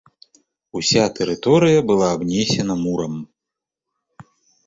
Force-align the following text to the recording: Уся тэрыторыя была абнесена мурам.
Уся 0.77 1.03
тэрыторыя 1.17 1.83
была 1.91 2.07
абнесена 2.15 2.75
мурам. 2.83 3.15